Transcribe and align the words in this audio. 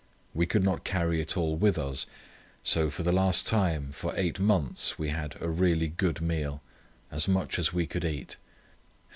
We 0.33 0.47
could 0.47 0.63
not 0.63 0.83
carry 0.83 1.21
it 1.21 1.37
all 1.37 1.55
with 1.55 1.77
us, 1.77 2.07
so 2.63 2.89
for 2.89 3.03
the 3.03 3.11
last 3.11 3.45
time 3.45 3.91
for 3.91 4.11
eight 4.15 4.39
months 4.39 4.97
we 4.97 5.09
had 5.09 5.35
a 5.39 5.47
really 5.47 5.89
good 5.89 6.21
meal—as 6.21 7.27
much 7.27 7.59
as 7.59 7.71
we 7.71 7.85
could 7.85 8.03
eat. 8.05 8.37